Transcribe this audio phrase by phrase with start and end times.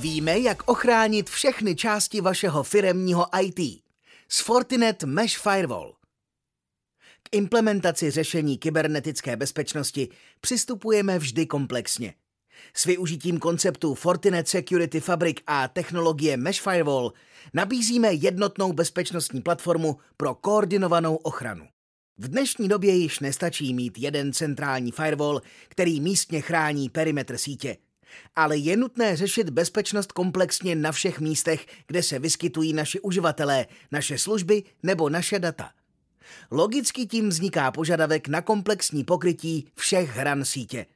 [0.00, 3.82] Víme, jak ochránit všechny části vašeho firemního IT.
[4.28, 5.94] S Fortinet Mesh Firewall.
[7.22, 10.08] K implementaci řešení kybernetické bezpečnosti
[10.40, 12.14] přistupujeme vždy komplexně.
[12.74, 17.12] S využitím konceptu Fortinet Security Fabric a technologie Mesh Firewall
[17.54, 21.66] nabízíme jednotnou bezpečnostní platformu pro koordinovanou ochranu.
[22.18, 27.76] V dnešní době již nestačí mít jeden centrální firewall, který místně chrání perimetr sítě.
[28.36, 34.18] Ale je nutné řešit bezpečnost komplexně na všech místech, kde se vyskytují naši uživatelé, naše
[34.18, 35.70] služby nebo naše data.
[36.50, 40.86] Logicky tím vzniká požadavek na komplexní pokrytí všech hran sítě.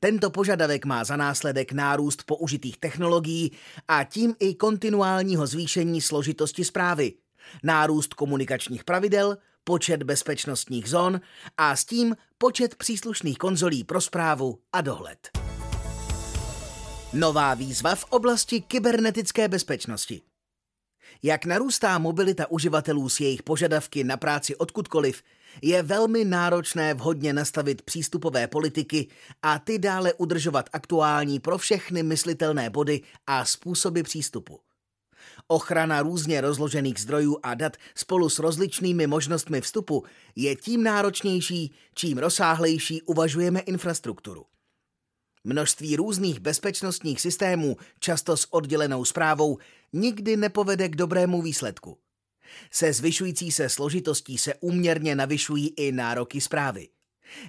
[0.00, 3.52] Tento požadavek má za následek nárůst použitých technologií
[3.88, 7.12] a tím i kontinuálního zvýšení složitosti zprávy,
[7.62, 11.20] nárůst komunikačních pravidel, počet bezpečnostních zón
[11.56, 15.39] a s tím počet příslušných konzolí pro zprávu a dohled.
[17.12, 20.20] Nová výzva v oblasti kybernetické bezpečnosti.
[21.22, 25.22] Jak narůstá mobilita uživatelů s jejich požadavky na práci odkudkoliv,
[25.62, 29.08] je velmi náročné vhodně nastavit přístupové politiky
[29.42, 34.60] a ty dále udržovat aktuální pro všechny myslitelné body a způsoby přístupu.
[35.46, 40.04] Ochrana různě rozložených zdrojů a dat spolu s rozličnými možnostmi vstupu
[40.36, 44.49] je tím náročnější, čím rozsáhlejší uvažujeme infrastrukturu.
[45.44, 49.58] Množství různých bezpečnostních systémů, často s oddělenou zprávou,
[49.92, 51.98] nikdy nepovede k dobrému výsledku.
[52.70, 56.88] Se zvyšující se složitostí se úměrně navyšují i nároky zprávy.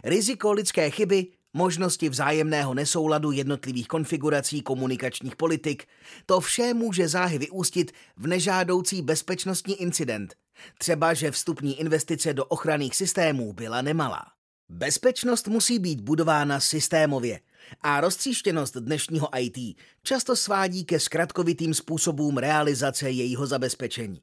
[0.03, 5.87] Riziko lidské chyby, možnosti vzájemného nesouladu jednotlivých konfigurací komunikačních politik,
[6.25, 10.35] to vše může záhy vyústit v nežádoucí bezpečnostní incident.
[10.77, 14.25] Třeba, že vstupní investice do ochranných systémů byla nemalá.
[14.69, 17.39] Bezpečnost musí být budována systémově
[17.81, 24.21] a roztříštěnost dnešního IT často svádí ke zkratkovitým způsobům realizace jejího zabezpečení.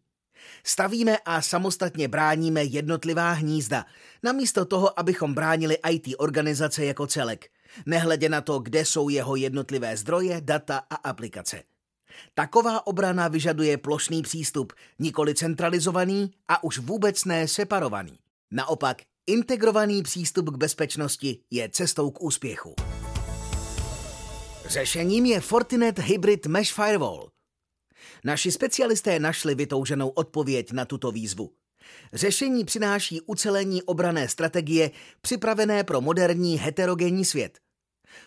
[0.65, 3.85] Stavíme a samostatně bráníme jednotlivá hnízda,
[4.23, 7.51] namísto toho, abychom bránili IT organizace jako celek,
[7.87, 11.63] nehledě na to, kde jsou jeho jednotlivé zdroje, data a aplikace.
[12.35, 18.19] Taková obrana vyžaduje plošný přístup, nikoli centralizovaný a už vůbec ne separovaný.
[18.51, 22.75] Naopak, integrovaný přístup k bezpečnosti je cestou k úspěchu.
[24.69, 27.29] Řešením je Fortinet Hybrid Mesh Firewall–
[28.25, 31.51] Naši specialisté našli vytouženou odpověď na tuto výzvu.
[32.13, 34.91] Řešení přináší ucelení obrané strategie
[35.21, 37.59] připravené pro moderní heterogenní svět.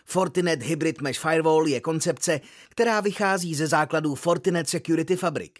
[0.04, 5.52] Fortinet Hybrid Mesh Firewall je koncepce, která vychází ze základů Fortinet Security Fabric.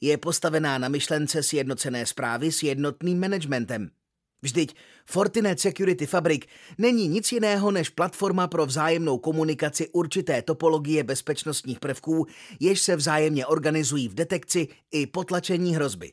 [0.00, 3.90] Je postavená na myšlence sjednocené zprávy s jednotným managementem–
[4.46, 4.74] Vždyť
[5.06, 6.42] Fortinet Security Fabric
[6.78, 12.26] není nic jiného než platforma pro vzájemnou komunikaci určité topologie bezpečnostních prvků,
[12.60, 16.12] jež se vzájemně organizují v detekci i potlačení hrozby.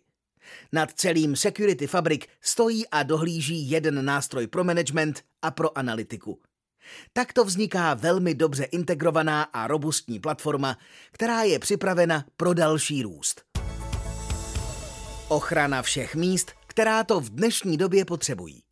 [0.71, 6.39] Nad celým Security Fabric stojí a dohlíží jeden nástroj pro management a pro analytiku.
[7.13, 10.77] Takto vzniká velmi dobře integrovaná a robustní platforma,
[11.11, 13.41] která je připravena pro další růst.
[15.27, 18.63] Ochrana všech míst která to v dnešní době potřebují.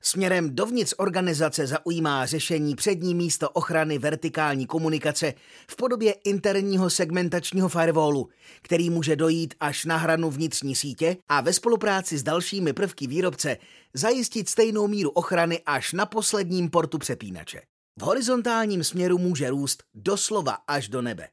[0.00, 5.34] Směrem dovnitř organizace zaujímá řešení přední místo ochrany vertikální komunikace
[5.70, 8.28] v podobě interního segmentačního firewallu,
[8.62, 13.56] který může dojít až na hranu vnitřní sítě a ve spolupráci s dalšími prvky výrobce
[13.94, 17.60] zajistit stejnou míru ochrany až na posledním portu přepínače.
[17.98, 21.28] V horizontálním směru může růst doslova až do nebe.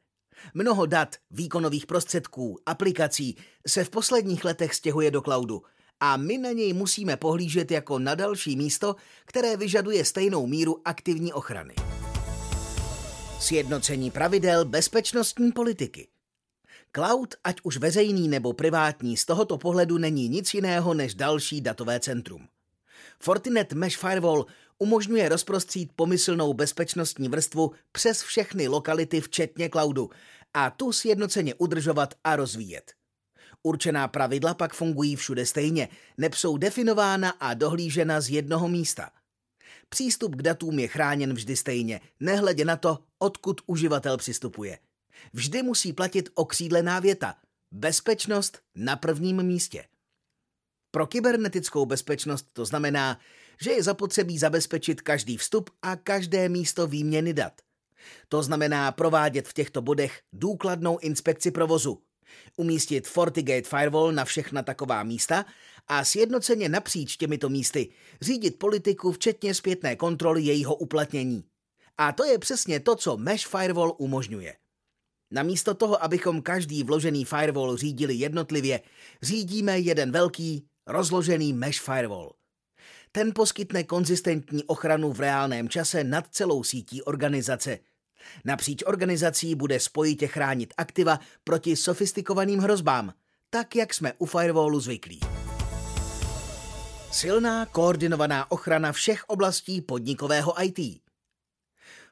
[0.53, 3.37] Mnoho dat, výkonových prostředků, aplikací
[3.67, 5.61] se v posledních letech stěhuje do cloudu
[5.99, 8.95] a my na něj musíme pohlížet jako na další místo,
[9.25, 11.75] které vyžaduje stejnou míru aktivní ochrany.
[13.39, 16.07] Sjednocení pravidel bezpečnostní politiky.
[16.95, 21.99] Cloud, ať už veřejný nebo privátní, z tohoto pohledu není nic jiného než další datové
[21.99, 22.47] centrum.
[23.25, 24.45] Fortinet Mesh Firewall
[24.77, 30.09] umožňuje rozprostřít pomyslnou bezpečnostní vrstvu přes všechny lokality, včetně cloudu,
[30.53, 32.93] a tu sjednoceně udržovat a rozvíjet.
[33.63, 39.09] Určená pravidla pak fungují všude stejně, nepsou definována a dohlížena z jednoho místa.
[39.89, 44.79] Přístup k datům je chráněn vždy stejně, nehledě na to, odkud uživatel přistupuje.
[45.33, 47.35] Vždy musí platit okřídlená věta.
[47.71, 49.85] Bezpečnost na prvním místě.
[50.95, 53.19] Pro kybernetickou bezpečnost to znamená,
[53.61, 57.53] že je zapotřebí zabezpečit každý vstup a každé místo výměny dat.
[58.29, 62.01] To znamená provádět v těchto bodech důkladnou inspekci provozu,
[62.57, 65.45] umístit FortiGate Firewall na všechna taková místa
[65.87, 67.89] a sjednoceně napříč těmito místy
[68.21, 71.43] řídit politiku včetně zpětné kontroly jejího uplatnění.
[71.97, 74.55] A to je přesně to, co Mesh Firewall umožňuje.
[75.31, 78.81] Namísto toho, abychom každý vložený firewall řídili jednotlivě,
[79.21, 82.33] řídíme jeden velký, rozložený mesh firewall.
[83.11, 87.79] Ten poskytne konzistentní ochranu v reálném čase nad celou sítí organizace.
[88.45, 93.13] Napříč organizací bude spojitě chránit aktiva proti sofistikovaným hrozbám,
[93.49, 95.19] tak jak jsme u firewallu zvyklí.
[97.11, 101.05] Silná koordinovaná ochrana všech oblastí podnikového IT.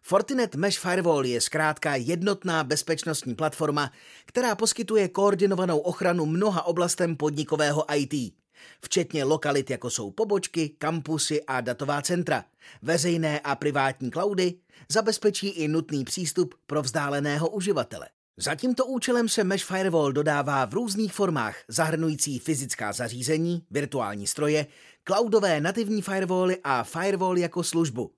[0.02, 3.92] Fortinet Mesh Firewall je zkrátka jednotná bezpečnostní platforma,
[4.26, 8.34] která poskytuje koordinovanou ochranu mnoha oblastem podnikového IT,
[8.82, 12.46] včetně lokalit jako jsou pobočky, kampusy a datová centra.
[12.82, 14.54] Veřejné a privátní cloudy
[14.90, 18.10] zabezpečí i nutný přístup pro vzdáleného uživatele.
[18.38, 24.68] Za tímto účelem se Mesh Firewall dodává v různých formách, zahrnující fyzická zařízení, virtuální stroje,
[25.08, 28.12] cloudové nativní firewally a firewall jako službu.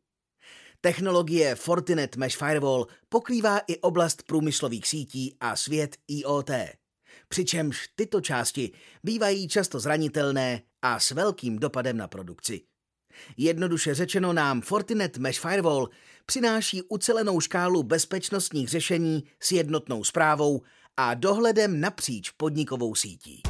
[0.81, 6.51] Technologie Fortinet Mesh Firewall pokrývá i oblast průmyslových sítí a svět IoT.
[7.27, 8.71] Přičemž tyto části
[9.03, 12.61] bývají často zranitelné a s velkým dopadem na produkci.
[13.37, 15.89] Jednoduše řečeno nám Fortinet Mesh Firewall
[16.25, 20.61] přináší ucelenou škálu bezpečnostních řešení s jednotnou zprávou
[20.97, 23.41] a dohledem napříč podnikovou sítí.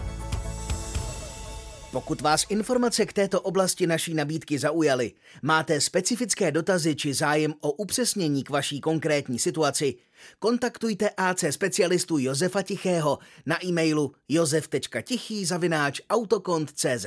[1.96, 5.12] Pokud vás informace k této oblasti naší nabídky zaujaly,
[5.42, 9.96] máte specifické dotazy či zájem o upřesnění k vaší konkrétní situaci,
[10.40, 17.06] kontaktujte AC specialistu Josefa Tichého na e-mailu josef.tichý.autokont.cz.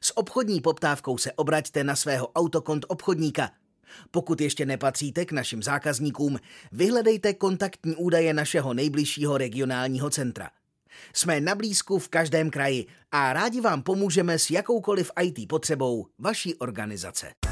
[0.00, 3.50] S obchodní poptávkou se obraťte na svého autokont obchodníka.
[4.10, 6.38] Pokud ještě nepatříte k našim zákazníkům,
[6.72, 10.50] vyhledejte kontaktní údaje našeho nejbližšího regionálního centra.
[11.12, 16.54] Jsme na blízku v každém kraji a rádi vám pomůžeme s jakoukoliv IT potřebou vaší
[16.54, 17.43] organizace.